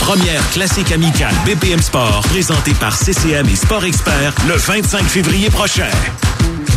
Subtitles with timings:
[0.00, 5.90] première classique amicale BPM Sport présentée par CCM et Sport Expert le 25 février prochain.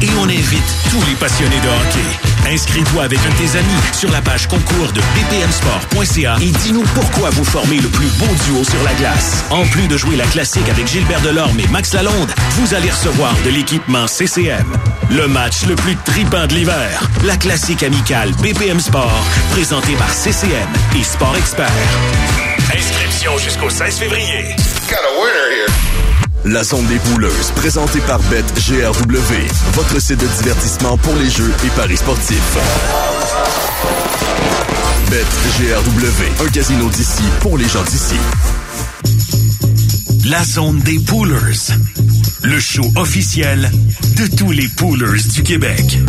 [0.01, 2.53] Et on invite tous les passionnés de hockey.
[2.53, 7.29] Inscris-toi avec un de tes amis sur la page concours de bpmsport.ca et dis-nous pourquoi
[7.31, 9.43] vous formez le plus beau duo sur la glace.
[9.49, 13.35] En plus de jouer la classique avec Gilbert Delorme et Max Lalonde, vous allez recevoir
[13.45, 14.65] de l'équipement CCM.
[15.09, 17.09] Le match le plus tripant de l'hiver.
[17.25, 21.71] La classique amicale BPM Sport, présentée par CCM et Sport Expert.
[22.73, 24.43] Inscription jusqu'au 16 février.
[24.89, 25.67] Got a winner here.
[26.45, 29.33] La zone des pouleuses, présentée par BetGRW,
[29.73, 32.57] votre site de divertissement pour les jeux et paris sportifs.
[35.09, 38.15] BetGRW, un casino d'ici pour les gens d'ici.
[40.29, 41.71] La zone des poolers.
[42.43, 43.71] Le show officiel
[44.17, 45.99] de tous les poolers du Québec.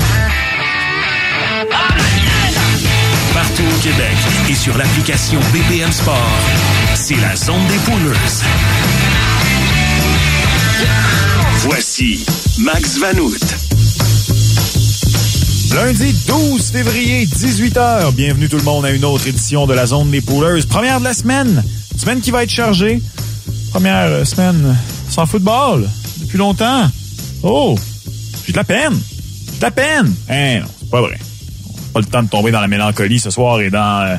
[4.48, 6.40] Et sur l'application BPM Sport,
[6.96, 8.42] c'est la zone des poolers.
[11.60, 12.26] Voici
[12.58, 13.38] Max Vanout.
[15.72, 18.12] Lundi 12 février, 18h.
[18.12, 20.66] Bienvenue tout le monde à une autre édition de la Zone des Poolers.
[20.68, 21.62] Première de la semaine.
[21.96, 23.00] Semaine qui va être chargée.
[23.70, 24.76] Première euh, semaine
[25.08, 25.88] sans football.
[26.22, 26.90] Depuis longtemps.
[27.44, 27.76] Oh,
[28.44, 28.98] j'ai de la peine.
[29.52, 30.12] J'ai de la peine.
[30.28, 31.18] Hein, non, pas vrai.
[31.96, 34.16] Pas le temps de tomber dans la mélancolie ce soir et dans euh,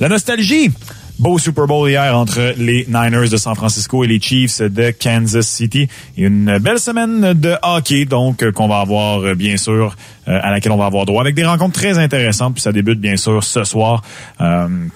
[0.00, 0.72] la nostalgie.
[1.20, 5.46] Beau Super Bowl hier entre les Niners de San Francisco et les Chiefs de Kansas
[5.46, 5.86] City.
[6.16, 9.94] Une belle semaine de hockey, donc, euh, qu'on va avoir, euh, bien sûr,
[10.26, 12.54] euh, à laquelle on va avoir droit, avec des rencontres très intéressantes.
[12.54, 14.02] Puis ça débute, bien sûr, ce soir.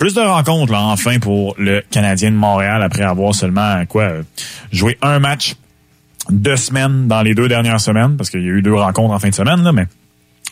[0.00, 4.08] plus de rencontres, là, enfin, pour le Canadien de Montréal, après avoir seulement, quoi,
[4.72, 5.54] joué un match
[6.30, 9.20] deux semaines dans les deux dernières semaines, parce qu'il y a eu deux rencontres en
[9.20, 9.86] fin de semaine, là, mais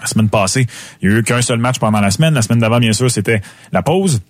[0.00, 0.66] la semaine passée,
[1.02, 2.34] il y a eu qu'un seul match pendant la semaine.
[2.34, 3.40] La semaine d'avant, bien sûr, c'était
[3.72, 4.20] la pause.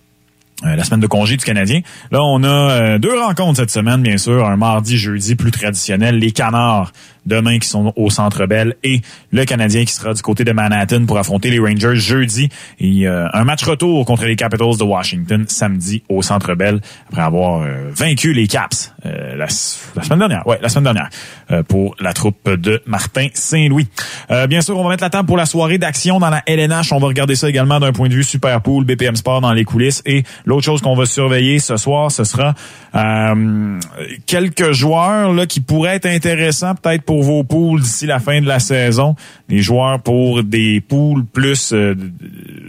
[0.63, 1.81] Euh, la semaine de congé du Canadien.
[2.11, 4.45] Là, on a euh, deux rencontres cette semaine, bien sûr.
[4.47, 6.19] Un mardi, jeudi, plus traditionnel.
[6.19, 6.91] Les Canards
[7.25, 11.05] demain qui sont au Centre Bell et le Canadien qui sera du côté de Manhattan
[11.05, 12.49] pour affronter les Rangers jeudi
[12.79, 17.21] et euh, un match retour contre les Capitals de Washington samedi au Centre Bell après
[17.21, 20.47] avoir euh, vaincu les Caps euh, la, semaine dernière.
[20.47, 21.09] Ouais, la semaine dernière
[21.67, 23.87] pour la troupe de Martin Saint-Louis.
[24.47, 26.93] bien sûr, on va mettre la table pour la soirée d'action dans la LNH.
[26.93, 29.65] On va regarder ça également d'un point de vue Super Pool, BPM Sport dans les
[29.65, 32.53] coulisses et l'autre chose qu'on va surveiller ce soir, ce sera
[34.25, 38.47] quelques joueurs là qui pourraient être intéressants peut-être pour vos poules d'ici la fin de
[38.47, 39.15] la saison.
[39.49, 41.95] Des joueurs pour des poules plus euh,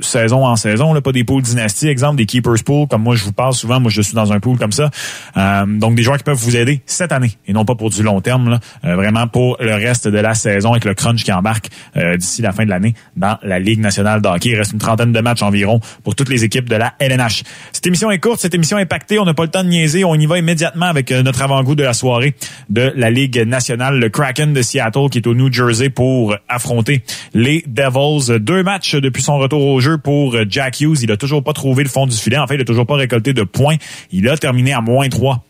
[0.01, 3.25] saison en saison, là, pas des poules dynastie, exemple des keepers pool, comme moi je
[3.25, 4.91] vous parle souvent, moi je suis dans un pool comme ça.
[5.37, 8.03] Euh, donc des joueurs qui peuvent vous aider cette année et non pas pour du
[8.03, 11.33] long terme, là, euh, vraiment pour le reste de la saison avec le crunch qui
[11.33, 11.69] embarque
[12.17, 14.51] d'ici la fin de l'année dans la Ligue nationale de hockey.
[14.51, 17.43] Il reste une trentaine de matchs environ pour toutes les équipes de la LNH.
[17.73, 20.05] Cette émission est courte, cette émission est pactée, on n'a pas le temps de niaiser,
[20.05, 22.35] on y va immédiatement avec notre avant-goût de la soirée
[22.69, 27.03] de la Ligue nationale, le Kraken de Seattle qui est au New Jersey pour affronter
[27.35, 28.39] les Devils.
[28.41, 30.99] Deux matchs depuis son retour au jeu pour Jack Hughes.
[31.03, 32.39] Il a toujours pas trouvé le fond du filet.
[32.39, 33.77] En fait, il a toujours pas récolté de points.
[34.13, 35.45] Il a terminé à moins 3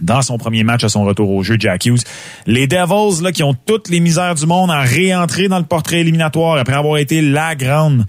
[0.00, 2.02] dans son premier match à son retour au jeu, Jack Hughes.
[2.46, 6.00] Les Devils, là, qui ont toutes les misères du monde à réentrer dans le portrait
[6.00, 8.04] éliminatoire après avoir été la grande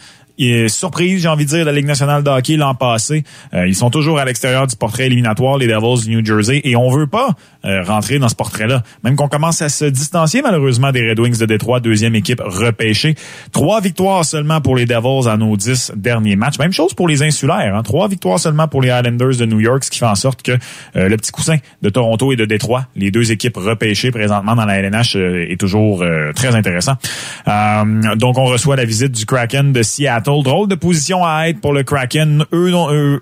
[0.68, 3.24] surprise, j'ai envie de dire, de la Ligue nationale de hockey l'an passé.
[3.54, 6.76] Euh, ils sont toujours à l'extérieur du portrait éliminatoire, les Devils du New Jersey, et
[6.76, 7.36] on veut pas
[7.66, 8.84] euh, rentrer dans ce portrait-là.
[9.04, 13.16] Même qu'on commence à se distancier malheureusement des Red Wings de Détroit, deuxième équipe repêchée.
[13.52, 16.60] Trois victoires seulement pour les Devils à nos dix derniers matchs.
[16.60, 17.76] Même chose pour les insulaires.
[17.76, 17.84] Hein.
[17.84, 20.52] Trois victoires seulement pour les Islanders de New York, ce qui fait en sorte que
[20.96, 24.66] euh, le petit coussin de Toronto et de Détroit, les deux équipes repêchées présentement dans
[24.66, 26.04] la LNH, est toujours
[26.36, 26.94] très intéressant.
[28.16, 31.74] donc on reçoit la visite du Kraken de Seattle Drôle de position à être pour
[31.74, 32.46] le Kraken.
[32.54, 32.72] Eux,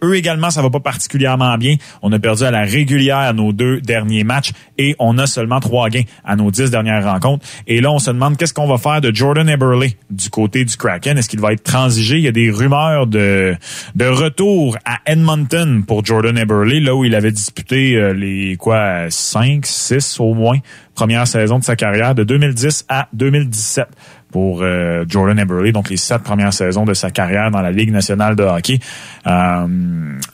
[0.03, 1.75] eux, également, ça va pas particulièrement bien.
[2.01, 4.32] On a perdu à la régulière nos deux derniers matchs
[4.77, 7.45] et on a seulement trois gains à nos dix dernières rencontres.
[7.67, 10.75] Et là, on se demande qu'est-ce qu'on va faire de Jordan Eberle du côté du
[10.75, 11.17] Kraken.
[11.17, 12.17] Est-ce qu'il va être transigé?
[12.17, 13.55] Il y a des rumeurs de,
[13.95, 19.09] de retour à Edmonton pour Jordan Eberle, là où il avait disputé euh, les quoi
[19.09, 20.59] cinq, six au moins
[20.93, 23.87] première saison de sa carrière de 2010 à 2017
[24.33, 27.91] pour euh, Jordan Eberle, donc les sept premières saisons de sa carrière dans la Ligue
[27.91, 28.79] nationale de hockey.
[29.27, 29.67] Euh,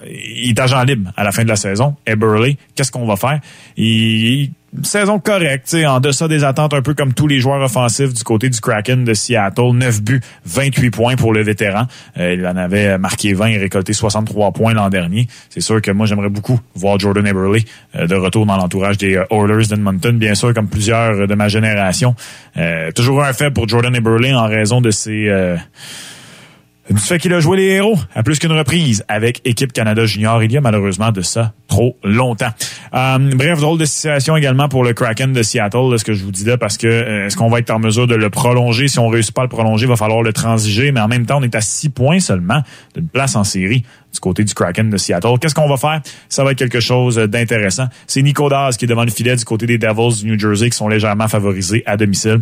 [0.10, 1.96] il est agent libre à la fin de la saison.
[2.06, 3.42] Eberle, qu'est-ce qu'on va faire?
[4.84, 8.50] Saison correcte, en deçà des attentes, un peu comme tous les joueurs offensifs du côté
[8.50, 9.72] du Kraken de Seattle.
[9.74, 11.88] 9 buts, 28 points pour le vétéran.
[12.18, 15.28] Euh, il en avait marqué 20 et récolté 63 points l'an dernier.
[15.50, 17.60] C'est sûr que moi, j'aimerais beaucoup voir Jordan Eberle
[17.96, 21.48] euh, de retour dans l'entourage des euh, Oilers d'Edmonton, bien sûr, comme plusieurs de ma
[21.48, 22.16] génération.
[22.96, 25.30] toujours un fait pour Jordan Eberle en raison de ses
[26.94, 30.44] du fait qu'il a joué les héros à plus qu'une reprise avec Équipe Canada Junior.
[30.44, 32.50] Il y a malheureusement de ça trop longtemps.
[32.94, 36.32] Euh, bref, drôle de situation également pour le Kraken de Seattle, ce que je vous
[36.32, 38.88] dis là, parce que euh, est-ce qu'on va être en mesure de le prolonger?
[38.88, 41.26] Si on réussit pas à le prolonger, il va falloir le transiger, mais en même
[41.26, 42.62] temps, on est à six points seulement
[42.96, 45.38] d'une place en série du côté du Kraken de Seattle.
[45.40, 46.02] Qu'est-ce qu'on va faire?
[46.28, 47.86] Ça va être quelque chose d'intéressant.
[48.08, 50.72] C'est Nico Daz qui est devant le filet du côté des Devils du New Jersey
[50.72, 52.42] qui sont légèrement favorisés à domicile.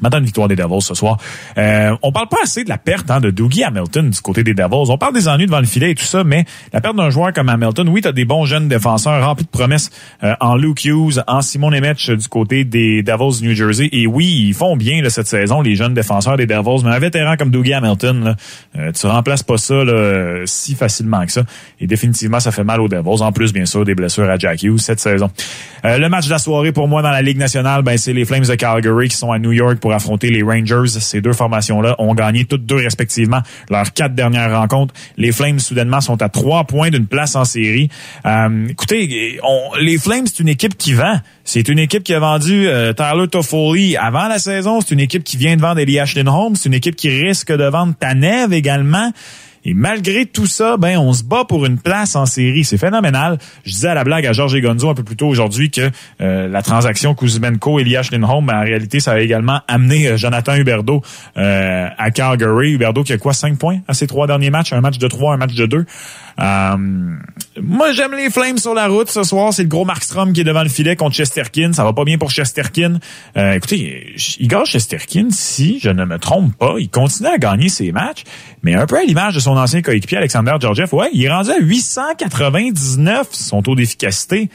[0.00, 1.18] Maintenant, une victoire des Devils ce soir.
[1.58, 4.54] Euh, on parle pas assez de la perte hein, de Dougie Hamilton du côté des
[4.54, 4.90] Devils.
[4.90, 7.32] On parle des ennuis devant le filet et tout ça, mais la perte d'un joueur
[7.32, 9.90] comme Hamilton, oui, tu as des bons jeunes défenseurs remplis de promesses
[10.22, 13.88] euh, en Luke Hughes, en Simon Nemec du côté des Devils New Jersey.
[13.92, 16.84] Et oui, ils font bien là, cette saison, les jeunes défenseurs des Devils.
[16.84, 18.36] Mais un vétéran comme Dougie Hamilton, là,
[18.78, 21.42] euh, tu remplaces pas ça là, si facilement que ça.
[21.80, 23.22] Et définitivement, ça fait mal aux Devils.
[23.22, 25.30] En plus, bien sûr, des blessures à Jack Hughes cette saison.
[25.84, 28.24] Euh, le match de la soirée pour moi dans la Ligue nationale, ben, c'est les
[28.24, 30.98] Flames de Calgary qui sont à New York affronter les Rangers.
[31.00, 33.40] Ces deux formations-là ont gagné toutes deux respectivement
[33.70, 34.94] leurs quatre dernières rencontres.
[35.16, 37.88] Les Flames, soudainement, sont à trois points d'une place en série.
[38.24, 39.38] Euh, écoutez,
[39.80, 41.20] les Flames, c'est une équipe qui vend.
[41.44, 44.80] C'est une équipe qui a vendu euh, Tyler Toffoli avant la saison.
[44.80, 46.56] C'est une équipe qui vient de vendre Eli Holmes.
[46.56, 49.12] C'est une équipe qui risque de vendre Tanev également.
[49.68, 52.62] Et malgré tout ça, ben on se bat pour une place en série.
[52.62, 53.36] C'est phénoménal.
[53.64, 55.90] Je disais à la blague à Georges Gonzo un peu plus tôt aujourd'hui que
[56.20, 60.16] euh, la transaction Kuzmenko et Elias Lindholm, ben, en réalité, ça a également amené euh,
[60.16, 61.02] Jonathan Huberdeau
[61.36, 62.74] euh, à Calgary.
[62.74, 64.72] Huberdeau qui a quoi, cinq points à ses trois derniers matchs?
[64.72, 65.84] Un match de trois, un match de deux.
[66.38, 66.76] Euh,
[67.62, 69.52] moi, j'aime les Flames sur la route ce soir.
[69.52, 71.72] C'est le gros Markstrom qui est devant le filet contre Chesterkin.
[71.72, 72.98] Ça va pas bien pour Chesterkin.
[73.36, 76.74] Euh, écoutez, gagne Chesterkin si je ne me trompe pas.
[76.78, 78.24] Il continue à gagner ses matchs,
[78.62, 80.92] mais un peu à l'image de son ancien coéquipier Alexander Georgiev.
[80.92, 84.50] Ouais, il est rendu à 899 son taux d'efficacité.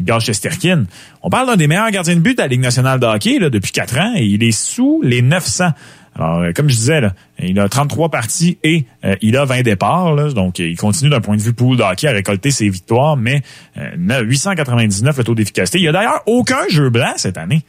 [0.00, 0.84] Gagne Chesterkin.
[1.22, 3.48] On parle d'un des meilleurs gardiens de but de la Ligue nationale de hockey là,
[3.48, 5.70] depuis quatre ans et il est sous les 900.
[6.18, 9.62] Alors, euh, comme je disais, là, il a 33 parties et euh, il a 20
[9.62, 10.14] départs.
[10.14, 13.16] Là, donc, il continue d'un point de vue pool de hockey à récolter ses victoires,
[13.16, 13.42] mais
[13.76, 15.78] 899 euh, le taux d'efficacité.
[15.78, 17.62] Il y a d'ailleurs aucun jeu blanc cette année.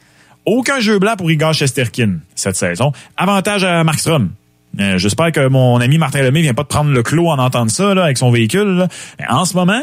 [0.46, 2.92] Aucun jeu blanc pour Igor Chesterkin cette saison.
[3.18, 4.30] Avantage à Markstrom.
[4.78, 7.94] J'espère que mon ami Martin Lemay vient pas de prendre le clos en entendant ça
[7.94, 8.86] là, avec son véhicule.
[9.18, 9.82] Mais en ce moment,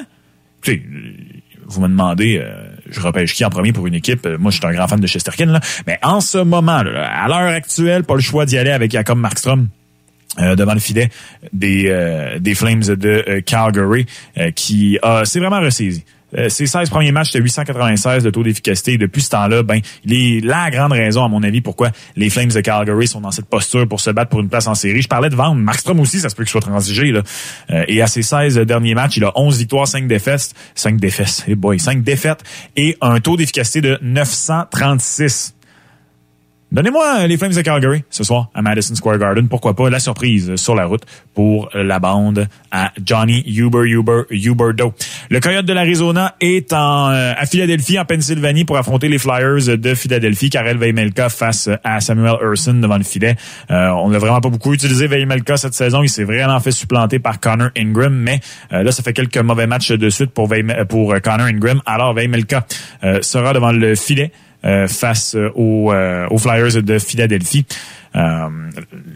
[1.68, 2.42] vous me demandez
[2.96, 4.28] je repêche qui en premier pour une équipe.
[4.40, 5.60] Moi, je suis un grand fan de Chesterkin, là.
[5.88, 9.68] Mais en ce moment, à l'heure actuelle, pas le choix d'y aller avec Jacob Markstrom.
[10.42, 11.10] Euh, devant le filet
[11.54, 14.06] des euh, Flames de euh, Calgary
[14.54, 16.04] qui a c'est vraiment ressaisi.
[16.38, 18.98] Euh, ses 16 premiers matchs, c'était 896 de taux d'efficacité.
[18.98, 22.50] Depuis ce temps-là, ben, il est la grande raison, à mon avis, pourquoi les Flames
[22.50, 25.02] de Calgary sont dans cette posture pour se battre pour une place en série.
[25.02, 25.56] Je parlais de vendre.
[25.56, 27.12] Markstrom aussi, ça se peut qu'il soit transigé.
[27.12, 27.22] Là.
[27.72, 30.54] Euh, et à ses 16 derniers matchs, il a 11 victoires, 5 défaites.
[30.76, 32.44] 5 défaites, hey boy, 5 défaites
[32.76, 35.56] et un taux d'efficacité de 936.
[36.72, 39.48] Donnez-moi euh, les Flames de Calgary ce soir à Madison Square Garden.
[39.48, 41.04] Pourquoi pas la surprise sur la route
[41.34, 44.94] pour la bande à Johnny Huber Huber Huberdo.
[45.30, 49.94] Le Coyote de l'Arizona est euh, à Philadelphie, en Pennsylvanie, pour affronter les Flyers de
[49.94, 50.50] Philadelphie.
[50.50, 53.36] Karel Veimelka face à Samuel Urson devant le filet.
[53.70, 56.02] Euh, on n'a vraiment pas beaucoup utilisé Veimelka cette saison.
[56.02, 58.40] Il s'est vraiment fait supplanter par Connor Ingram, mais
[58.72, 60.50] là, ça fait quelques mauvais matchs de suite pour,
[60.90, 61.82] pour Connor Ingram.
[61.86, 62.66] Alors, Veimelka
[63.22, 64.32] sera devant le filet.
[64.66, 67.66] Euh, face euh, aux, euh, aux Flyers de Philadelphie.
[68.16, 68.50] Euh,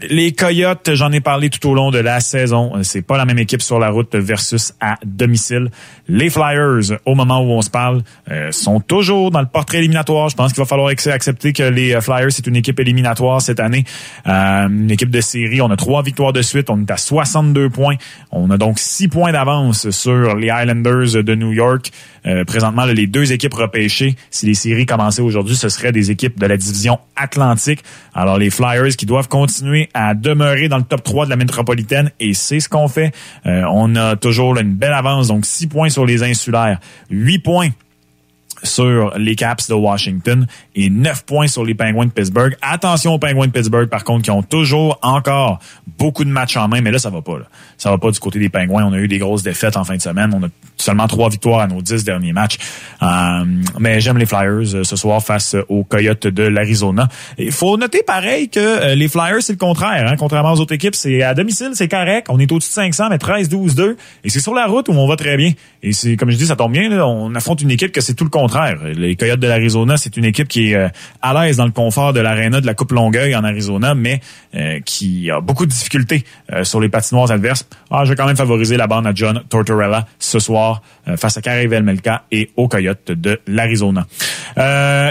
[0.08, 2.72] les Coyotes, j'en ai parlé tout au long de la saison.
[2.82, 5.70] C'est pas la même équipe sur la route versus à domicile.
[6.08, 10.28] Les Flyers, au moment où on se parle, euh, sont toujours dans le portrait éliminatoire.
[10.28, 13.60] Je pense qu'il va falloir accepter que les euh, Flyers, c'est une équipe éliminatoire cette
[13.60, 13.84] année.
[14.26, 15.60] une équipe de série.
[15.60, 16.68] On a trois victoires de suite.
[16.70, 17.96] On est à 62 points.
[18.32, 21.90] On a donc six points d'avance sur les Islanders de New York.
[22.46, 26.46] présentement, les deux équipes repêchées, si les séries commençaient aujourd'hui, ce seraient des équipes de
[26.46, 27.80] la division Atlantique.
[28.14, 32.10] Alors, les Flyers qui doivent continuer à demeurer dans le top 3 de la métropolitaine
[32.20, 33.12] et c'est ce qu'on fait.
[33.46, 36.78] Euh, on a toujours une belle avance, donc 6 points sur les insulaires,
[37.10, 37.68] 8 points
[38.62, 42.56] sur les Caps de Washington et 9 points sur les Penguins de Pittsburgh.
[42.62, 45.58] Attention aux Penguins de Pittsburgh, par contre, qui ont toujours encore
[45.98, 47.38] beaucoup de matchs en main, mais là, ça va pas.
[47.38, 47.44] Là.
[47.78, 48.84] Ça va pas du côté des Penguins.
[48.84, 50.32] On a eu des grosses défaites en fin de semaine.
[50.34, 52.58] On a seulement trois victoires à nos dix derniers matchs.
[53.02, 53.44] Euh,
[53.78, 57.08] mais j'aime les Flyers euh, ce soir face aux Coyotes de l'Arizona.
[57.38, 60.06] Il faut noter pareil que euh, les Flyers, c'est le contraire.
[60.08, 60.16] Hein?
[60.18, 62.26] Contrairement aux autres équipes, c'est à domicile, c'est correct.
[62.30, 63.96] On est au-dessus de 500, mais 13-12-2.
[64.24, 65.52] Et c'est sur la route où on va très bien.
[65.82, 66.88] Et c'est comme je dis, ça tombe bien.
[66.88, 68.49] Là, on affronte une équipe que c'est tout le contraire
[68.96, 70.88] Les Coyotes de l'Arizona, c'est une équipe qui est euh,
[71.22, 74.20] à l'aise dans le confort de l'aréna de la Coupe Longueuil en Arizona, mais
[74.54, 76.24] euh, qui a beaucoup de difficultés
[76.62, 77.66] sur les patinoires adverses.
[77.90, 80.82] Ah, je vais quand même favoriser la bande à John Tortorella ce soir
[81.16, 84.06] face à Carey Melka et aux Coyotes de l'Arizona.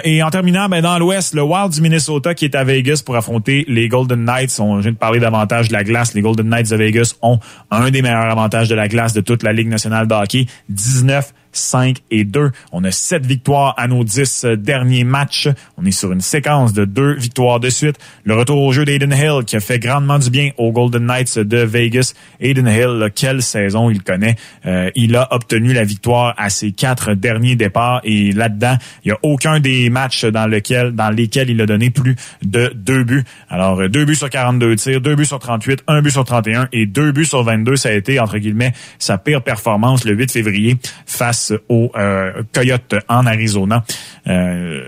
[0.04, 3.16] et en terminant, ben, dans l'Ouest, le Wild du Minnesota qui est à Vegas pour
[3.16, 4.60] affronter les Golden Knights.
[4.60, 6.14] On vient de parler davantage de la glace.
[6.14, 7.40] Les Golden Knights de Vegas ont
[7.72, 10.46] un des meilleurs avantages de la glace de toute la Ligue nationale de hockey.
[10.70, 12.52] 19 5 et 2.
[12.72, 15.50] On a 7 victoires à nos 10 euh, derniers matchs.
[15.78, 17.98] On est sur une séquence de deux victoires de suite.
[18.24, 21.40] Le retour au jeu d'Aiden Hill qui a fait grandement du bien aux Golden Knights
[21.40, 22.14] de Vegas.
[22.40, 24.36] Aiden Hill, quelle saison il connaît.
[24.66, 29.12] Euh, il a obtenu la victoire à ses quatre derniers départs et là-dedans, il n'y
[29.14, 33.24] a aucun des matchs dans, lequel, dans lesquels il a donné plus de deux buts.
[33.50, 36.86] Alors, deux buts sur 42 tirs, deux buts sur 38, un but sur 31 et
[36.86, 37.76] deux buts sur 22.
[37.76, 42.44] Ça a été, entre guillemets, sa pire performance le 8 février face au aux euh,
[42.54, 43.84] Coyotes en Arizona.
[44.28, 44.82] Euh,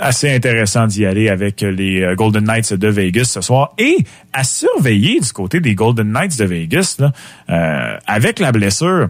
[0.00, 3.74] assez intéressant d'y aller avec les euh, Golden Knights de Vegas ce soir.
[3.78, 3.98] Et
[4.32, 6.96] à surveiller du côté des Golden Knights de Vegas,
[8.06, 9.08] avec la blessure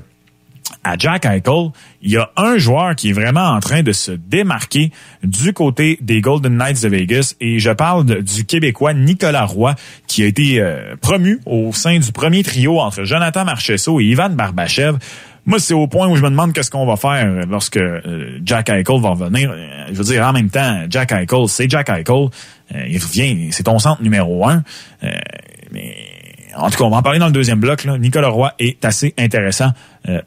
[0.85, 1.71] à Jack Eichel,
[2.01, 4.93] il y a un joueur qui est vraiment en train de se démarquer
[5.23, 9.75] du côté des Golden Knights de Vegas et je parle du Québécois Nicolas Roy
[10.07, 10.65] qui a été
[11.01, 14.97] promu au sein du premier trio entre Jonathan Marchesso et Ivan Barbachev.
[15.47, 18.69] Moi, c'est au point où je me demande qu'est-ce qu'on va faire lorsque euh, Jack
[18.69, 19.51] Eichel va revenir.
[19.51, 22.29] Euh, je veux dire, en même temps, Jack Eichel, c'est Jack Eichel.
[22.75, 24.63] Euh, il revient, c'est ton centre numéro un.
[25.73, 25.97] mais
[26.57, 27.85] en tout cas, on va en parler dans le deuxième bloc.
[27.85, 27.97] Là.
[27.99, 29.73] Nicolas Roy est assez intéressant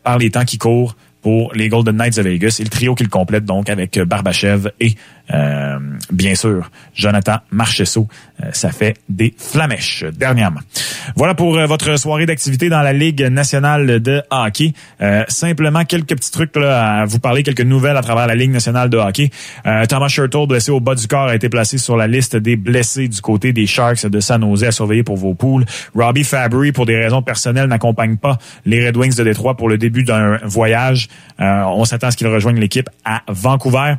[0.03, 3.10] par les temps qui courent pour les Golden Knights de Vegas et le trio qu'il
[3.10, 4.96] complète donc avec Barbachev et
[5.34, 5.80] euh,
[6.12, 8.08] bien sûr, Jonathan Marchesso,
[8.44, 10.60] euh, ça fait des flamèches dernièrement.
[11.15, 14.74] Voilà pour euh, votre soirée d'activité dans la Ligue nationale de hockey.
[15.30, 18.89] simplement quelques petits trucs là, à vous parler, quelques nouvelles à travers la Ligue nationale
[18.89, 19.30] de hockey.
[19.88, 23.08] Thomas Shurtle, blessé au bas du corps, a été placé sur la liste des blessés
[23.08, 25.65] du côté des Sharks de San Jose à surveiller pour vos poules.
[25.96, 29.77] Robbie Fabry, pour des raisons personnelles, n'accompagne pas les Red Wings de Détroit pour le
[29.77, 31.08] début d'un voyage.
[31.39, 33.96] On s'attend à ce qu'il rejoigne l'équipe à Vancouver.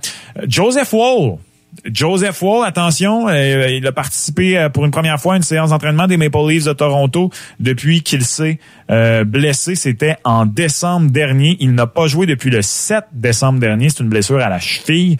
[0.46, 1.38] Joseph Wall,
[1.84, 5.70] Joseph Wall, attention, euh, il a participé euh, pour une première fois à une séance
[5.70, 7.30] d'entraînement des Maple Leafs de Toronto
[7.60, 8.58] depuis qu'il s'est
[8.90, 9.74] euh, blessé.
[9.74, 11.56] C'était en décembre dernier.
[11.60, 13.88] Il n'a pas joué depuis le 7 décembre dernier.
[13.90, 15.16] C'est une blessure à la cheville.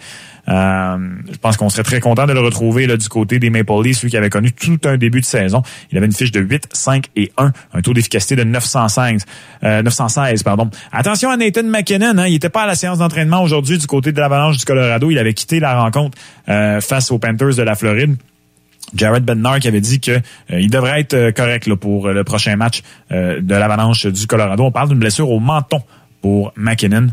[0.47, 0.97] Euh,
[1.31, 4.03] je pense qu'on serait très content de le retrouver là, du côté des Maple Leafs,
[4.03, 5.63] lui qui avait connu tout un début de saison.
[5.91, 9.21] Il avait une fiche de 8, 5 et 1, un taux d'efficacité de 905,
[9.63, 10.43] euh, 916.
[10.43, 10.69] Pardon.
[10.91, 14.11] Attention à Nathan McKinnon, hein, il n'était pas à la séance d'entraînement aujourd'hui du côté
[14.11, 15.09] de l'Avalanche du Colorado.
[15.09, 16.17] Il avait quitté la rencontre
[16.49, 18.15] euh, face aux Panthers de la Floride.
[18.93, 20.19] Jared Bednar qui avait dit que euh,
[20.51, 24.63] il devrait être correct là, pour le prochain match de l'Avalanche du Colorado.
[24.63, 25.81] On parle d'une blessure au menton
[26.21, 27.07] pour McKinnon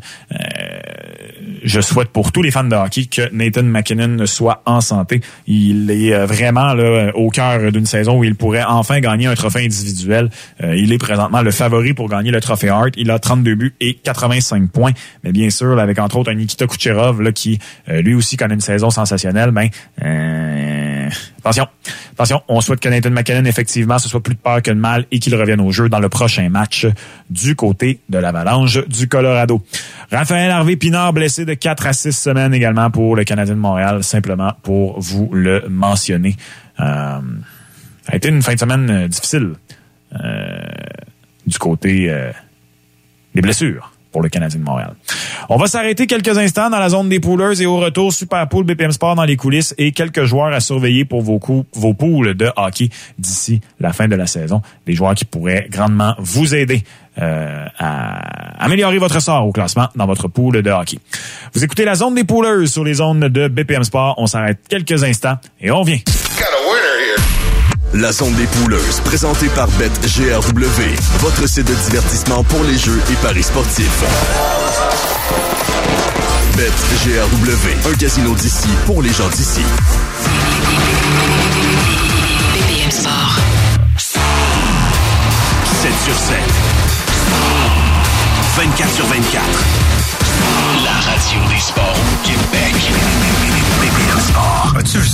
[1.63, 5.21] je souhaite pour tous les fans de hockey que Nathan McKinnon soit en santé.
[5.47, 6.75] Il est euh, vraiment
[7.15, 10.31] au cœur d'une saison où il pourrait enfin gagner un trophée individuel.
[10.63, 12.95] Euh, il est présentement le favori pour gagner le trophée Hart.
[12.97, 14.93] Il a 32 buts et 85 points.
[15.25, 18.61] Mais bien sûr, avec entre autres un Nikita Kucherov qui euh, lui aussi connaît une
[18.61, 19.69] saison sensationnelle, ben
[21.39, 21.67] attention,
[22.13, 25.07] attention, on souhaite que Nathan McKinnon effectivement ce soit plus de peur que de mal
[25.11, 26.87] et qu'il revienne au jeu dans le prochain match
[27.31, 29.63] du côté de l'Avalanche du Colorado.
[30.11, 34.05] Raphaël Harvey Pinard blessé de 4 à 6 semaines également pour le Canadien de Montréal,
[34.05, 36.37] simplement pour vous le mentionner.
[36.81, 37.21] Euh,
[38.05, 39.53] ça a été une fin de semaine euh, difficile
[40.23, 40.61] euh,
[41.47, 42.13] du côté
[43.35, 44.95] des blessures pour le Canadien de Montréal.
[45.49, 48.65] On va s'arrêter quelques instants dans la zone des poolers et au retour, Super Pool
[48.65, 52.35] BPM Sport dans les coulisses et quelques joueurs à surveiller pour vos, coups, vos pools
[52.35, 54.63] de hockey d'ici la fin de la saison.
[54.87, 56.85] Des joueurs qui pourraient grandement vous aider
[57.21, 60.99] euh, à améliorer votre sort au classement dans votre pool de hockey.
[61.53, 64.15] Vous écoutez la zone des poolers sur les zones de BPM Sport.
[64.19, 66.03] On s'arrête quelques instants et on revient.
[67.95, 73.15] La zone des pouleuses, présentée par BetGRW, votre site de divertissement pour les jeux et
[73.17, 74.03] paris sportifs.
[76.57, 79.61] BetGRW, un casino d'ici pour les gens d'ici.
[82.55, 83.37] BPM Sport.
[85.83, 86.37] 7 sur 7.
[88.57, 89.45] 24 sur 24.
[90.83, 92.62] La radio des sports au Québec.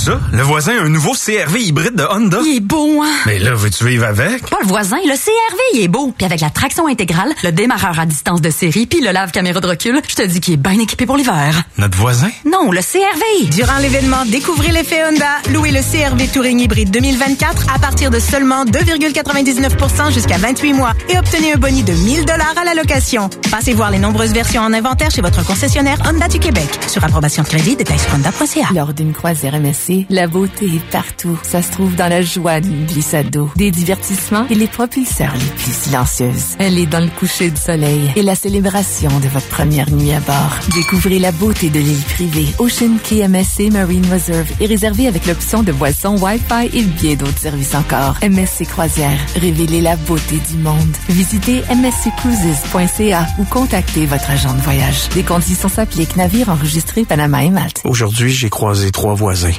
[0.09, 0.19] Ça?
[0.31, 2.39] Le voisin a un nouveau CRV hybride de Honda.
[2.43, 3.13] Il est beau, hein?
[3.27, 4.41] Mais là, veux-tu vivre avec?
[4.49, 6.11] Pas le voisin, le CRV, il est beau.
[6.17, 9.67] Puis avec la traction intégrale, le démarreur à distance de série, puis le lave-caméra de
[9.67, 11.61] recul, je te dis qu'il est bien équipé pour l'hiver.
[11.77, 12.31] Notre voisin?
[12.43, 13.51] Non, le CRV.
[13.51, 18.65] Durant l'événement Découvrez l'effet Honda, louez le CRV Touring hybride 2024 à partir de seulement
[18.65, 23.29] 2,99% jusqu'à 28 mois et obtenez un boni de 1000 dollars à la location.
[23.51, 26.67] Passez voir les nombreuses versions en inventaire chez votre concessionnaire Honda du Québec.
[26.87, 28.69] Sur approbation de crédit, détails sur honda.ca.
[28.73, 31.37] Lors d'une croisière MSC, la beauté est partout.
[31.43, 35.63] Ça se trouve dans la joie d'une glissade d'eau, des divertissements et les propulseurs les
[35.63, 36.55] plus silencieuses.
[36.59, 40.19] Elle est dans le coucher du soleil et la célébration de votre première nuit à
[40.19, 40.57] bord.
[40.73, 45.63] Découvrez la beauté de l'île privée Ocean Key MSC Marine Reserve est réservée avec l'option
[45.63, 48.15] de boissons, Wi-Fi et bien d'autres services encore.
[48.21, 50.95] MSC Croisière, révélez la beauté du monde.
[51.09, 55.09] Visitez msccruises.ca ou contactez votre agent de voyage.
[55.13, 56.15] Des conditions s'appliquent.
[56.15, 57.81] Navire enregistré Panama et Malte.
[57.85, 59.53] Aujourd'hui, j'ai croisé trois voisins,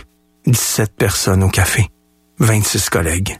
[0.47, 1.89] 17 personnes au café,
[2.39, 3.39] 26 collègues,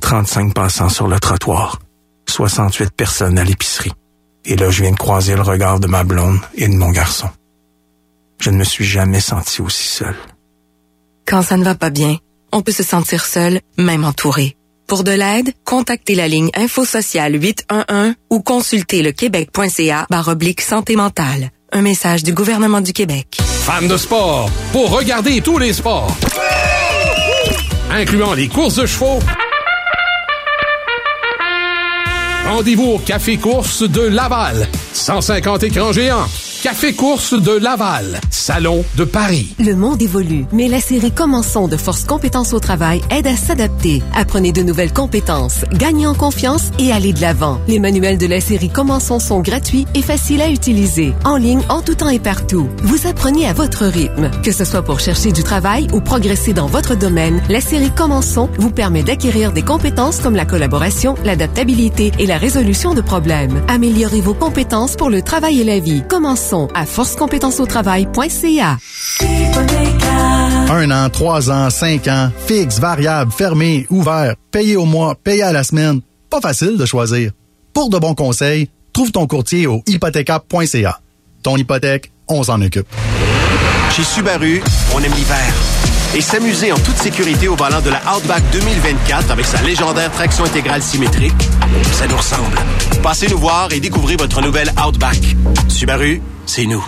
[0.00, 1.78] 35 passants sur le trottoir,
[2.28, 3.92] 68 personnes à l'épicerie.
[4.44, 7.28] Et là, je viens de croiser le regard de ma blonde et de mon garçon.
[8.40, 10.16] Je ne me suis jamais senti aussi seul.
[11.26, 12.16] Quand ça ne va pas bien,
[12.52, 14.56] on peut se sentir seul, même entouré.
[14.86, 20.06] Pour de l'aide, contactez la ligne InfoSociale 811 ou consultez le québec.ca
[20.60, 21.50] santé mentale.
[21.70, 23.36] Un message du gouvernement du Québec.
[23.42, 26.10] Fans de sport, pour regarder tous les sports,
[27.90, 29.18] incluant les courses de chevaux,
[32.46, 34.66] rendez-vous au Café Course de Laval.
[34.94, 36.26] 150 écrans géants.
[36.62, 38.20] Café Course de Laval.
[38.30, 39.54] Salon de Paris.
[39.60, 44.02] Le monde évolue, mais la série Commençons de Force Compétences au Travail aide à s'adapter.
[44.12, 47.60] Apprenez de nouvelles compétences, gagnez en confiance et allez de l'avant.
[47.68, 51.12] Les manuels de la série Commençons sont gratuits et faciles à utiliser.
[51.24, 52.68] En ligne, en tout temps et partout.
[52.82, 54.30] Vous apprenez à votre rythme.
[54.42, 58.50] Que ce soit pour chercher du travail ou progresser dans votre domaine, la série Commençons
[58.58, 63.62] vous permet d'acquérir des compétences comme la collaboration, l'adaptabilité et la résolution de problèmes.
[63.68, 66.02] Améliorez vos compétences pour le travail et la vie.
[66.74, 68.78] À forcecompétenceautravail.ca.
[70.70, 75.52] Un an, trois ans, cinq ans, fixe, variable, fermé, ouvert, payé au mois, payé à
[75.52, 76.00] la semaine.
[76.30, 77.32] Pas facile de choisir.
[77.72, 81.00] Pour de bons conseils, trouve ton courtier au hypothéca.ca.
[81.42, 82.88] Ton hypothèque, on s'en occupe.
[83.94, 84.62] Chez Subaru,
[84.94, 85.54] on aime l'hiver.
[86.14, 90.44] Et s'amuser en toute sécurité au volant de la Outback 2024 avec sa légendaire traction
[90.44, 91.48] intégrale symétrique,
[91.92, 92.56] ça nous ressemble.
[93.02, 95.36] Passez nous voir et découvrez votre nouvelle Outback.
[95.68, 96.84] Subaru, c'est nous.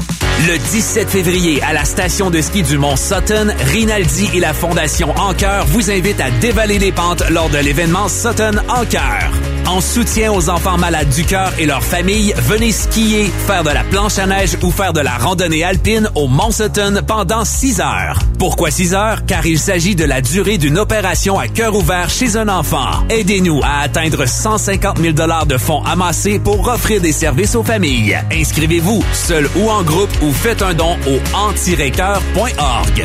[0.46, 5.14] Le 17 février, à la station de ski du Mont Sutton, Rinaldi et la Fondation
[5.16, 9.30] Anker vous invitent à dévaler les pentes lors de l'événement Sutton Anker.
[9.66, 13.84] En soutien aux enfants malades du cœur et leurs familles, venez skier, faire de la
[13.84, 18.18] planche à neige ou faire de la randonnée alpine au Mont Sutton pendant 6 heures.
[18.38, 19.26] Pourquoi 6 heures?
[19.26, 23.06] Car il s'agit de la durée d'une opération à cœur ouvert chez un enfant.
[23.10, 25.12] Aidez-nous à atteindre 150 000
[25.46, 28.16] de fonds amassés pour offrir des services aux familles.
[28.32, 33.04] Inscrivez-vous, seul ou en groupe, ou faites un don au antirequeur.org.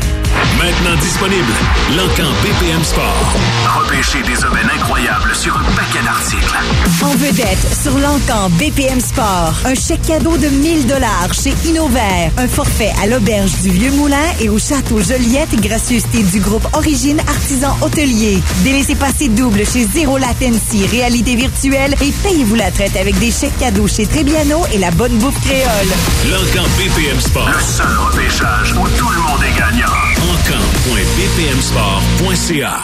[0.57, 1.53] Maintenant disponible,
[1.95, 3.35] l'encan BPM Sport.
[3.79, 6.55] Repêchez des aubaines incroyables sur un paquet d'articles.
[7.03, 12.47] En vedette sur l'encan BPM Sport, un chèque cadeau de 1000 dollars chez Innovert, un
[12.47, 17.75] forfait à l'auberge du Vieux Moulin et au château Joliette, gracieuseté du groupe Origine Artisan
[17.81, 18.39] Hôtelier.
[18.63, 23.57] Délaissez passer double chez Zéro Latency, réalité virtuelle et payez-vous la traite avec des chèques
[23.57, 25.87] cadeaux chez Trébiano et la bonne bouffe créole.
[26.29, 27.49] L'encan BPM Sport.
[27.49, 29.87] Le seul repêchage où tout le monde est gagnant.
[30.33, 32.81] Encan.bpmsport.ca.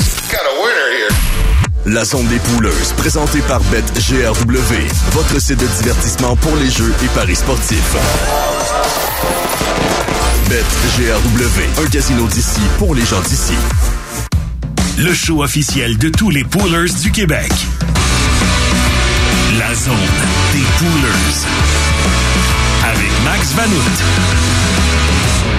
[1.86, 7.08] La zone des pouleuses, présentée par BetGRW, votre site de divertissement pour les jeux et
[7.16, 7.96] paris sportifs.
[10.48, 13.56] BetGRW, un casino d'ici pour les gens d'ici.
[14.98, 17.52] Le show officiel de tous les poolers du Québec.
[19.62, 19.93] La zone
[20.54, 20.65] des.
[22.84, 23.56] Avec Max.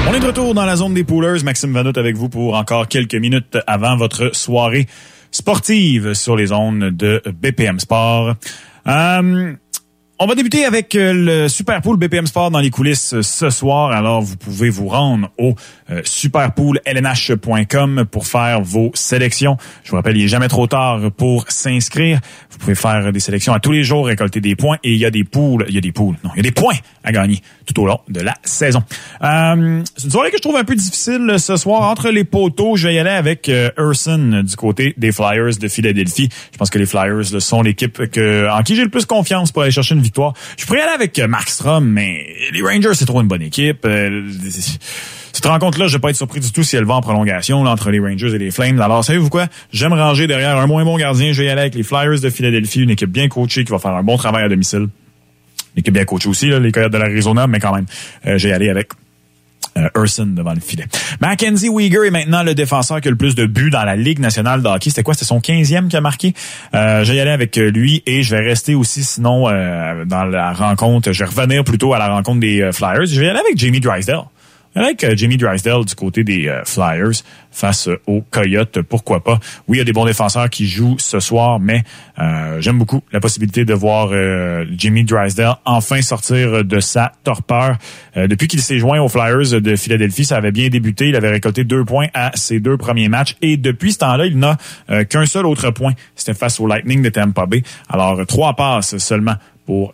[0.08, 1.44] On est de retour dans la zone des poolers.
[1.44, 4.88] Maxime Vanout avec vous pour encore quelques minutes avant votre soirée
[5.30, 8.34] sportive sur les zones de BPM Sport.
[8.88, 9.52] Euh,
[10.22, 13.50] on va débuter avec euh, le Super Pool BPM Sport dans les coulisses euh, ce
[13.50, 13.90] soir.
[13.90, 15.56] Alors, vous pouvez vous rendre au
[15.90, 19.56] euh, superpoollnh.com pour faire vos sélections.
[19.82, 22.20] Je vous rappelle, il est jamais trop tard pour s'inscrire.
[22.50, 25.04] Vous pouvez faire des sélections à tous les jours, récolter des points et il y
[25.04, 27.10] a des poules, il y a des poules, non, il y a des points à
[27.10, 28.84] gagner tout au long de la saison.
[29.24, 31.82] Euh, c'est une soirée que je trouve un peu difficile ce soir.
[31.82, 36.28] Entre les poteaux, je vais y aller avec Urson du côté des Flyers de Philadelphie.
[36.52, 39.72] Je pense que les Flyers sont l'équipe en qui j'ai le plus confiance pour aller
[39.72, 40.11] chercher une victoire.
[40.56, 43.84] Je pourrais y aller avec euh, Markstrom, mais les Rangers, c'est trop une bonne équipe.
[43.84, 44.22] Euh,
[45.32, 47.70] cette rencontre-là, je vais pas être surpris du tout si elle va en prolongation là,
[47.70, 48.80] entre les Rangers et les Flames.
[48.80, 49.46] Alors, savez-vous quoi?
[49.72, 51.32] J'aime ranger derrière un moins bon gardien.
[51.32, 53.78] Je vais y aller avec les Flyers de Philadelphie, une équipe bien coachée qui va
[53.78, 54.88] faire un bon travail à domicile.
[55.74, 57.86] Une équipe bien coachée aussi, là, les Coyotes de l'Arizona, mais quand même,
[58.26, 59.01] euh, j'ai allé avec euh, euh,
[59.96, 60.84] Urson devant le filet.
[61.20, 64.18] Mackenzie Weegar est maintenant le défenseur qui a le plus de buts dans la Ligue
[64.18, 64.90] nationale de hockey.
[64.90, 65.14] C'était quoi?
[65.14, 66.34] C'était son 15e qui a marqué?
[66.74, 70.24] Euh, je vais y aller avec lui et je vais rester aussi sinon euh, dans
[70.24, 71.12] la rencontre.
[71.12, 73.06] Je vais revenir plutôt à la rencontre des euh, Flyers.
[73.06, 74.22] Je vais y aller avec Jamie Drysdale.
[74.74, 79.38] Avec euh, Jamie Drysdale du côté des euh, Flyers face euh, aux Coyotes, pourquoi pas?
[79.68, 81.84] Oui, il y a des bons défenseurs qui jouent ce soir, mais
[82.18, 87.76] euh, j'aime beaucoup la possibilité de voir euh, Jamie Drysdale enfin sortir de sa torpeur.
[88.16, 91.08] Depuis qu'il s'est joint aux Flyers de Philadelphie, ça avait bien débuté.
[91.08, 94.38] Il avait récolté deux points à ses deux premiers matchs et depuis ce temps-là, il
[94.38, 94.56] n'a
[95.04, 95.92] qu'un seul autre point.
[96.14, 97.62] C'était face au Lightning de Tampa Bay.
[97.88, 99.34] Alors, trois passes seulement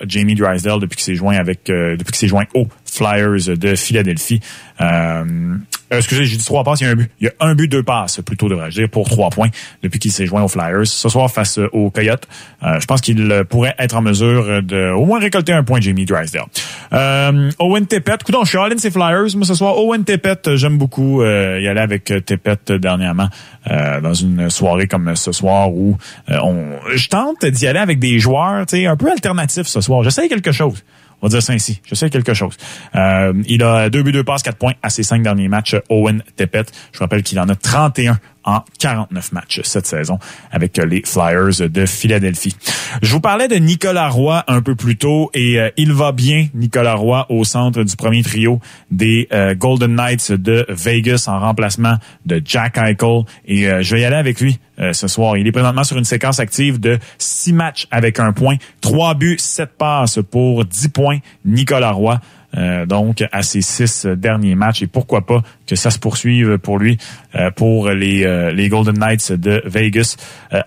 [0.06, 3.74] Jamie Drysdale depuis qu'il s'est joint avec euh, depuis qu'il s'est joint aux Flyers de
[3.74, 4.40] Philadelphie.
[4.80, 5.56] Euh,
[5.90, 7.10] excusez, j'ai dit trois passes, il y a un but.
[7.20, 9.48] Il y a un but, deux passes, plutôt devrais-je dire, pour trois points
[9.82, 10.86] depuis qu'il s'est joint aux Flyers.
[10.86, 12.26] Ce soir, face aux Coyotes,
[12.62, 16.04] euh, je pense qu'il pourrait être en mesure de au moins récolter un point, Jamie
[16.04, 16.46] Drysdale.
[16.92, 19.78] Euh, Owen Tippett, écoute, je suis all ces Flyers, moi ce soir.
[19.78, 23.28] Owen Tippett, j'aime beaucoup euh, y aller avec Tippett dernièrement
[23.70, 25.96] euh, dans une soirée comme ce soir où
[26.30, 29.80] euh, on, je tente d'y aller avec des joueurs, tu sais, un peu alternatifs ce
[29.80, 30.02] soir.
[30.02, 30.84] J'essaye quelque chose.
[31.20, 31.80] On va dire ça ainsi.
[31.84, 32.56] Je sais quelque chose.
[32.94, 35.76] Euh, il a deux buts, deux passes, quatre points à ses cinq derniers matchs.
[35.88, 36.70] Owen Tippett.
[36.92, 40.18] Je rappelle qu'il en a 31 en 49 matchs cette saison
[40.50, 42.56] avec les Flyers de Philadelphie.
[43.02, 46.48] Je vous parlais de Nicolas Roy un peu plus tôt et euh, il va bien,
[46.54, 51.96] Nicolas Roy, au centre du premier trio des euh, Golden Knights de Vegas en remplacement
[52.26, 53.22] de Jack Eichel.
[53.46, 54.58] Et euh, je vais y aller avec lui
[54.92, 55.36] ce soir.
[55.36, 59.34] Il est présentement sur une séquence active de six matchs avec un point, trois buts,
[59.40, 61.18] sept passes pour 10 points.
[61.44, 62.20] Nicolas Roy.
[62.56, 66.78] Euh, donc à ses six derniers matchs et pourquoi pas que ça se poursuive pour
[66.78, 66.96] lui
[67.34, 70.16] euh, pour les, euh, les Golden Knights de Vegas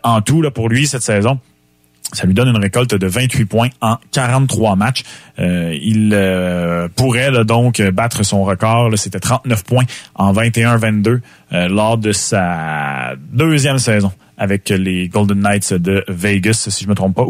[0.03, 1.39] en tout là pour lui cette saison.
[2.13, 5.03] Ça lui donne une récolte de 28 points en 43 matchs.
[5.37, 8.91] il pourrait donc battre son record.
[8.97, 11.21] C'était 39 points en 21-22
[11.69, 17.15] lors de sa deuxième saison avec les Golden Knights de Vegas, si je me trompe
[17.15, 17.25] pas,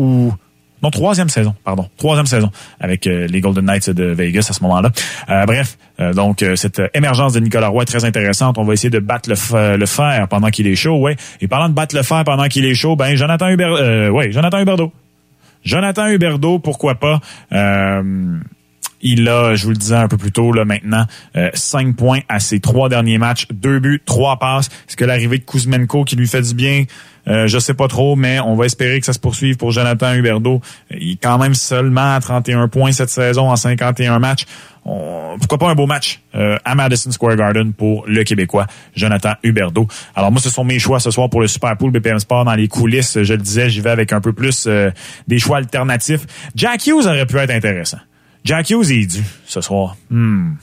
[0.83, 1.87] non, troisième saison, pardon.
[1.97, 4.89] Troisième saison avec euh, les Golden Knights de Vegas à ce moment-là.
[5.29, 8.57] Euh, bref, euh, donc cette émergence de Nicolas Roy est très intéressante.
[8.57, 11.15] On va essayer de battre le, le fer pendant qu'il est chaud, ouais.
[11.39, 14.59] Et parlant de battre le fer pendant qu'il est chaud, ben Jonathan Hubert, ouais, Jonathan
[14.59, 14.91] Huberdeau.
[15.63, 17.19] Jonathan Huberdeau, pourquoi pas.
[19.01, 21.05] Il a, je vous le disais un peu plus tôt, là, maintenant,
[21.53, 24.67] cinq points à ses trois derniers matchs, deux buts, trois passes.
[24.87, 26.85] Est-ce que l'arrivée de Kuzmenko qui lui fait du bien?
[27.27, 30.13] Euh, je sais pas trop, mais on va espérer que ça se poursuive pour Jonathan
[30.13, 30.61] Huberdeau.
[30.91, 34.45] Il est quand même seulement à 31 points cette saison en 51 matchs.
[34.83, 39.87] pourquoi pas un beau match euh, à Madison Square Garden pour le Québécois Jonathan Huberdeau.
[40.15, 42.55] Alors moi, ce sont mes choix ce soir pour le Super Pool BPM Sport dans
[42.55, 43.21] les coulisses.
[43.21, 44.89] Je le disais, j'y vais avec un peu plus euh,
[45.27, 46.25] des choix alternatifs.
[46.55, 47.99] Jack Hughes aurait pu être intéressant.
[48.43, 49.95] Jack Hughes est dû ce soir.
[50.09, 50.53] Hmm.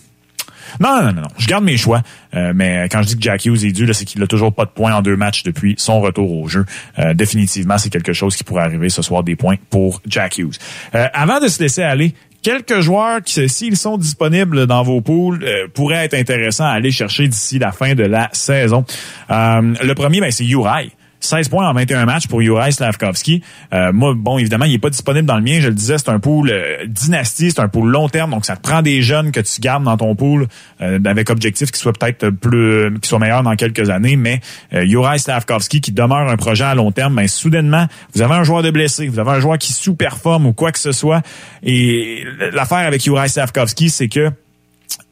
[0.81, 1.29] Non, non, non, non.
[1.39, 2.03] Je garde mes choix.
[2.35, 4.65] Euh, mais quand je dis que Jack Hughes est dû, c'est qu'il n'a toujours pas
[4.65, 6.65] de points en deux matchs depuis son retour au jeu.
[6.99, 10.57] Euh, définitivement, c'est quelque chose qui pourrait arriver ce soir, des points pour Jack Hughes.
[10.95, 15.45] Euh, avant de se laisser aller, quelques joueurs qui, s'ils sont disponibles dans vos pools,
[15.75, 18.85] pourraient être intéressants à aller chercher d'ici la fin de la saison.
[19.29, 20.93] le premier, ben, c'est Uri.
[21.21, 23.43] 16 points en 21 matchs pour Juraj Slavkovski.
[23.73, 25.59] Euh, moi, bon, évidemment, il est pas disponible dans le mien.
[25.61, 28.57] Je le disais, c'est un pool euh, dynastie, c'est un pool long terme, donc ça
[28.57, 30.47] te prend des jeunes que tu gardes dans ton pool
[30.81, 34.17] euh, avec objectif qui soit peut-être plus, qui soit meilleur dans quelques années.
[34.17, 34.41] Mais
[34.73, 38.35] euh, Juraj Slavkovski, qui demeure un projet à long terme, mais ben, soudainement, vous avez
[38.35, 41.23] un joueur de blessé, vous avez un joueur qui sous-performe ou quoi que ce soit.
[41.63, 44.31] Et l'affaire avec Juraj Slavkovski, c'est que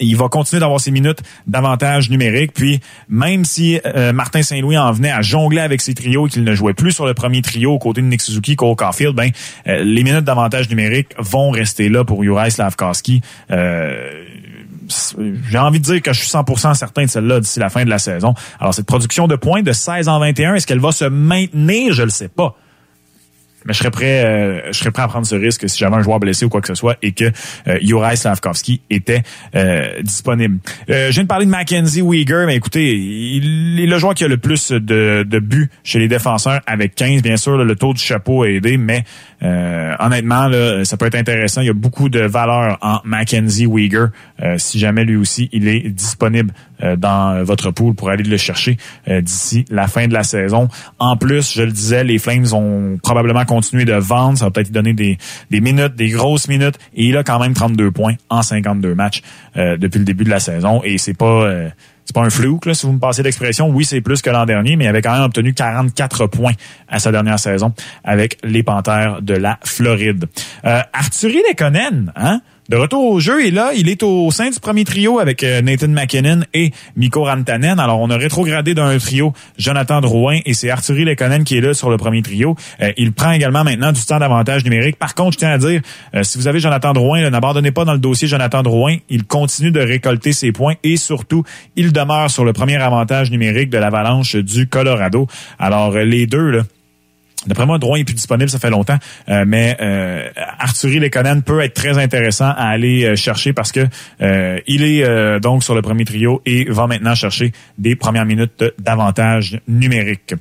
[0.01, 2.53] il va continuer d'avoir ses minutes d'avantage numérique.
[2.53, 6.45] Puis même si euh, Martin Saint-Louis en venait à jongler avec ses trios et qu'il
[6.45, 9.31] ne jouait plus sur le premier trio aux côtés de Nick Suzuki, Cole Caulfield, ben
[9.67, 13.23] euh, les minutes d'avantage numérique vont rester là pour Juraj Slavkowski.
[13.51, 14.25] Euh,
[15.51, 17.91] j'ai envie de dire que je suis 100% certain de celle-là d'ici la fin de
[17.91, 18.35] la saison.
[18.61, 21.93] Alors cette production de points de 16 en 21, est-ce qu'elle va se maintenir?
[21.93, 22.57] Je le sais pas
[23.67, 26.03] mais je serais prêt, euh, je serais prêt à prendre ce risque si j'avais un
[26.03, 27.25] joueur blessé ou quoi que ce soit et que
[27.69, 29.23] euh, Slavkovski était
[29.55, 30.59] euh, disponible.
[30.91, 34.25] Euh, je viens de parler de Mackenzie Weegar, mais écoutez, il est le joueur qui
[34.25, 37.23] a le plus de, de buts chez les défenseurs avec 15.
[37.23, 39.05] Bien sûr, le taux du chapeau a aidé, mais
[39.43, 41.61] euh, honnêtement, là, ça peut être intéressant.
[41.61, 44.09] Il y a beaucoup de valeur en Mackenzie Weegar.
[44.57, 46.53] si jamais lui aussi, il est disponible
[46.99, 48.77] dans votre pool pour aller le chercher
[49.09, 50.69] d'ici la fin de la saison.
[50.99, 54.39] En plus, je le disais, les Flames ont probablement continuer de vendre.
[54.39, 55.19] Ça va peut-être donner des,
[55.51, 56.79] des minutes, des grosses minutes.
[56.95, 59.23] Et il a quand même 32 points en 52 matchs
[59.57, 60.83] euh, depuis le début de la saison.
[60.85, 61.45] Et c'est pas...
[61.45, 61.69] Euh,
[62.07, 63.69] c'est pas un flou, là, si vous me passez l'expression.
[63.69, 66.53] Oui, c'est plus que l'an dernier, mais il avait quand même obtenu 44 points
[66.89, 70.27] à sa dernière saison avec les Panthères de la Floride.
[70.65, 72.43] Euh, Arthurie Lekonen, hein?
[72.69, 75.63] De retour au jeu et là, il est au sein du premier trio avec euh,
[75.63, 77.79] Nathan McKinnon et Mikko Rantanen.
[77.79, 81.75] Alors, on a rétrogradé d'un trio Jonathan Drouin et c'est Arthurie Lekonen qui est là
[81.75, 82.57] sur le premier trio.
[82.81, 84.97] Euh, il prend également maintenant du temps d'avantage numérique.
[84.97, 85.81] Par contre, je tiens à dire,
[86.15, 88.97] euh, si vous avez Jonathan Drouin, n'abandonnez pas dans le dossier Jonathan Drouin.
[89.09, 91.45] Il continue de récolter ses points et surtout,
[91.77, 95.27] il demeure sur le premier avantage numérique de l'avalanche du Colorado.
[95.59, 96.63] Alors, les deux, là,
[97.47, 100.29] D'après moi, Drouin est plus disponible, ça fait longtemps, euh, mais euh,
[100.59, 103.87] Arthurie Lekonen peut être très intéressant à aller euh, chercher parce que
[104.21, 108.25] euh, il est euh, donc sur le premier trio et va maintenant chercher des premières
[108.25, 110.35] minutes d'avantage numérique.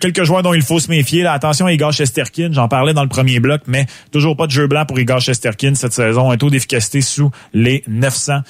[0.00, 1.22] quelques joueurs dont il faut se méfier.
[1.22, 4.52] Là, attention à Igor Shesterkin, j'en parlais dans le premier bloc, mais toujours pas de
[4.52, 6.30] jeu blanc pour Igor Shesterkin cette saison.
[6.30, 8.40] Un taux d'efficacité sous les 900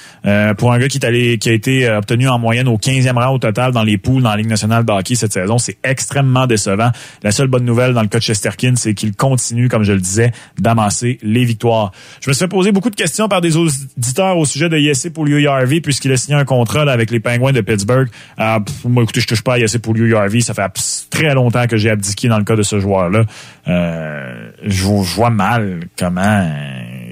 [0.56, 3.34] pour un gars qui, est allé, qui a été obtenu en moyenne au 15e rang
[3.34, 5.58] au total dans les poules dans la Ligue nationale de hockey cette saison.
[5.58, 6.90] C'est extrêmement décevant.
[7.22, 10.00] La seule bonne nouvelle dans le cas de Chesterkin, c'est qu'il continue, comme je le
[10.00, 11.92] disais, d'amasser les victoires.
[12.20, 15.10] Je me suis fait poser beaucoup de questions par des auditeurs au sujet de Yessé
[15.10, 18.08] Pouliou-Yarvi puisqu'il a signé un contrat avec les Penguins de Pittsburgh.
[18.38, 20.42] Euh, moi, écoutez, je touche pas à Yessé Pouliou-Yarvi.
[20.42, 20.62] Ça fait
[21.10, 23.24] très longtemps que j'ai abdiqué dans le cas de ce joueur-là.
[23.68, 26.50] Euh, je, vois mal comment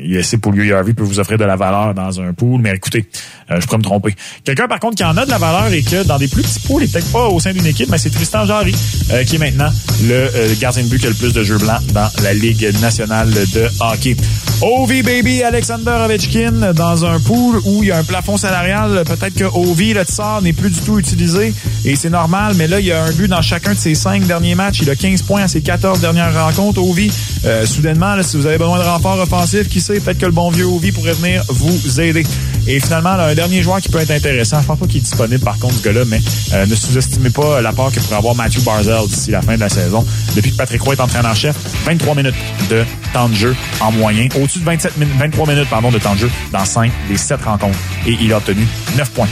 [0.02, 3.06] Yessé Pouliou-Yarvi peut vous offrir de la valeur dans un pool, mais écoutez,
[3.50, 4.14] euh, je pourrais me tromper.
[4.44, 6.60] Quelqu'un, par contre, qui en a de la valeur et que dans des plus petits
[6.60, 8.74] pools, et peut-être pas au sein d'une équipe, mais c'est Tristan Jarry,
[9.12, 9.70] euh, qui est maintenant
[10.06, 12.70] le le gardien de but qui a le plus de jeux blancs dans la Ligue
[12.80, 14.16] nationale de hockey.
[14.62, 19.04] Ovi Baby Alexander Ovechkin dans un pool où il y a un plafond salarial.
[19.06, 22.78] Peut-être que Ovi, le tsar, n'est plus du tout utilisé et c'est normal, mais là,
[22.78, 24.80] il y a un but dans chacun de ses cinq derniers matchs.
[24.82, 26.82] Il a 15 points à ses 14 dernières rencontres.
[26.82, 27.10] Ovi,
[27.46, 30.50] euh, soudainement, là, si vous avez besoin de renfort offensif, qui peut-être que le bon
[30.50, 32.24] vieux Ovi pourrait venir vous aider.
[32.66, 35.42] Et finalement, un dernier joueur qui peut être intéressant, je pense pas qu'il est disponible
[35.42, 36.20] par contre ce gars-là, mais
[36.52, 39.68] euh, ne sous-estimez pas l'apport que pourrait avoir Matthew Barzell d'ici la fin de la
[39.68, 40.04] saison
[40.36, 42.34] depuis que Patrick Roy est entraîneur-chef, 23 minutes
[42.68, 46.30] de temps de jeu en moyen, au-dessus de 27 23 minutes de temps de jeu
[46.52, 47.78] dans 5 des 7 rencontres.
[48.06, 49.28] Et il a obtenu 9 points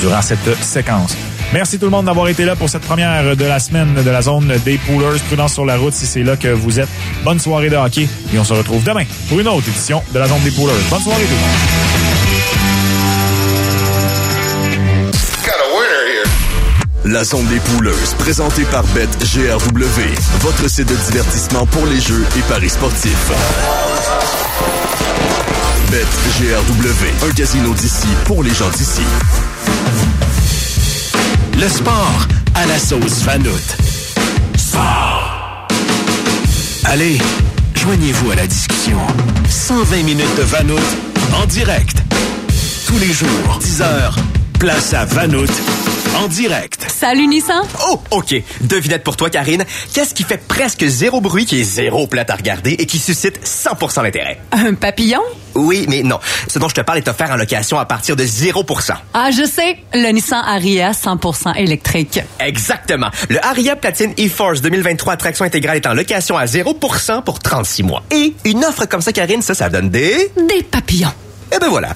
[0.00, 1.14] durant cette séquence.
[1.52, 4.22] Merci tout le monde d'avoir été là pour cette première de la semaine de la
[4.22, 5.20] zone des poolers.
[5.28, 6.88] Prudence sur la route si c'est là que vous êtes.
[7.24, 10.26] Bonne soirée de hockey et on se retrouve demain pour une autre édition de la
[10.26, 10.74] zone des poolers.
[10.90, 12.66] Bonne soirée tout le monde.
[17.08, 20.00] La zone des pouleuses, présentée par BetGRW,
[20.40, 23.30] votre site de divertissement pour les jeux et paris sportifs.
[25.92, 29.02] BetGRW, un casino d'ici pour les gens d'ici.
[31.58, 33.50] Le sport à la sauce Vanout.
[34.58, 35.66] Sport.
[36.84, 37.18] Allez,
[37.74, 38.98] joignez-vous à la discussion.
[39.48, 40.78] 120 minutes de Vanout
[41.34, 41.96] en direct.
[42.86, 44.16] Tous les jours, 10 heures.
[44.58, 45.46] Place à Vanout
[46.16, 46.86] en direct.
[46.88, 47.62] Salut Nissan.
[47.88, 48.34] Oh, OK.
[48.62, 49.64] Devinette pour toi, Karine.
[49.92, 53.40] Qu'est-ce qui fait presque zéro bruit, qui est zéro plate à regarder et qui suscite
[53.44, 54.40] 100% d'intérêt?
[54.52, 55.20] Un papillon?
[55.54, 56.18] Oui, mais non.
[56.48, 58.94] Ce dont je te parle est offert en location à partir de 0%.
[59.14, 59.78] Ah, je sais.
[59.92, 62.20] Le Nissan Aria 100% électrique.
[62.40, 63.10] Exactement.
[63.28, 68.02] Le Aria Platine e-Force 2023 traction intégrale est en location à 0% pour 36 mois.
[68.10, 70.30] Et une offre comme ça, Karine, ça, ça donne des...
[70.36, 71.12] Des papillons.
[71.54, 71.90] Eh ben voilà.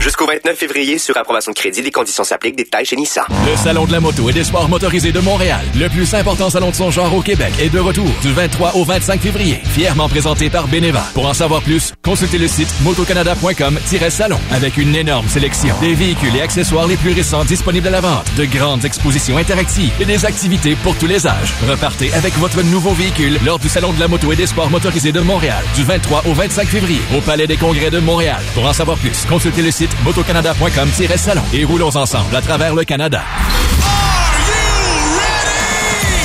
[0.00, 2.56] Jusqu'au 29 février, sur approbation de crédit, les conditions s'appliquent.
[2.56, 3.24] Détails chez Nissan.
[3.46, 6.70] Le Salon de la moto et des sports motorisés de Montréal, le plus important salon
[6.70, 9.60] de son genre au Québec, est de retour du 23 au 25 février.
[9.74, 11.04] Fièrement présenté par Beneva.
[11.14, 16.42] Pour en savoir plus, consultez le site motocanada.com-salon avec une énorme sélection des véhicules et
[16.42, 20.76] accessoires les plus récents disponibles à la vente, de grandes expositions interactives et des activités
[20.76, 21.52] pour tous les âges.
[21.68, 25.12] Repartez avec votre nouveau véhicule lors du Salon de la moto et des sports motorisés
[25.12, 28.40] de Montréal du 23 au 25 février au Palais des Congrès de Montréal.
[28.54, 33.22] Pour en savoir plus, consultez le site motocanada.com-salon et roulons ensemble à travers le Canada.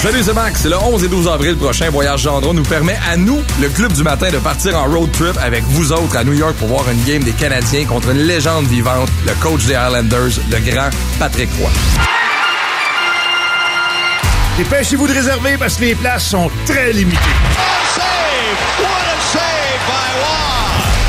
[0.04, 0.66] Salut, c'est Max.
[0.66, 4.04] Le 11 et 12 avril prochain, Voyage Gendron nous permet à nous, le club du
[4.04, 7.02] matin, de partir en road trip avec vous autres à New York pour voir une
[7.06, 11.70] game des Canadiens contre une légende vivante, le coach des Islanders, le grand Patrick Roy.
[14.58, 17.18] Dépêchez-vous de réserver parce que les places sont très limitées.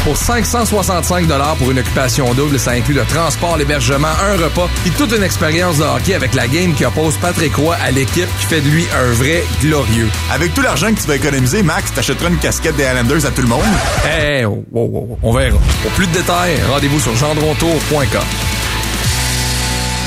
[0.05, 1.27] Pour 565
[1.59, 5.79] pour une occupation double, ça inclut le transport, l'hébergement, un repas et toute une expérience
[5.79, 8.85] de hockey avec la game qui oppose Patrick Roy à l'équipe qui fait de lui
[8.95, 10.09] un vrai glorieux.
[10.31, 13.43] Avec tout l'argent que tu vas économiser, Max, t'achèteras une casquette des Islanders à tout
[13.43, 13.63] le monde?
[14.05, 15.57] Eh, hey, oh, oh, oh, on verra.
[15.83, 18.54] Pour plus de détails, rendez-vous sur gendrontour.com.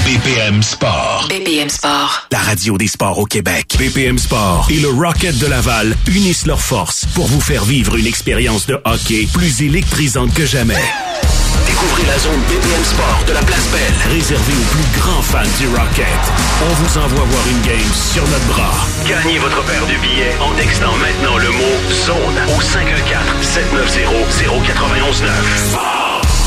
[0.08, 1.28] BPM Sport.
[1.28, 2.28] BPM Sport.
[2.32, 3.76] La radio des sports au Québec.
[3.78, 8.08] BPM Sport et le Rocket de Laval unissent leurs forces pour vous faire vivre une
[8.08, 10.82] expérience de hockey plus électrisante que jamais.
[11.68, 15.68] Découvrez la zone BPM Sport de la Place Belle, réservée aux plus grands fans du
[15.68, 16.08] Rocket.
[16.64, 18.88] On vous envoie voir une game sur notre bras.
[19.06, 25.24] Gagnez votre paire de billets en textant maintenant le mot ZONE au 514 790 091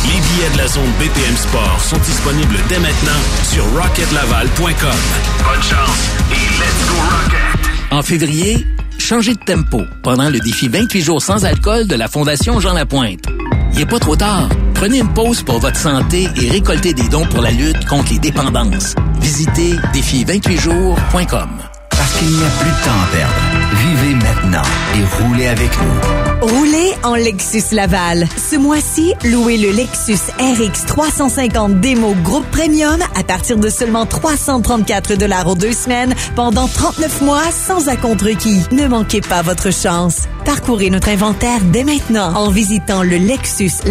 [0.05, 3.21] Les billets de la zone BPM Sport sont disponibles dès maintenant
[3.53, 4.99] sur rocketlaval.com.
[5.45, 7.71] Bonne chance et let's go Rocket!
[7.93, 8.67] En février,
[8.99, 13.25] changez de tempo pendant le défi 28 jours sans alcool de la Fondation Jean Lapointe.
[13.73, 14.49] Il n'est pas trop tard.
[14.75, 18.19] Prenez une pause pour votre santé et récoltez des dons pour la lutte contre les
[18.19, 18.95] dépendances.
[19.21, 21.49] Visitez défi28jours.com.
[21.91, 23.50] Parce qu'il n'y a plus de temps à perdre.
[23.73, 24.63] Vivez maintenant
[24.95, 26.49] et roulez avec nous.
[26.49, 28.27] Roulez en Lexus Laval.
[28.37, 35.15] Ce mois-ci, louez le Lexus RX 350 Démo Groupe Premium à partir de seulement 334
[35.17, 38.63] dollars aux deux semaines pendant 39 mois sans acompte requis.
[38.73, 40.23] Ne manquez pas votre chance.
[40.45, 43.85] Parcourez notre inventaire dès maintenant en visitant le Lexus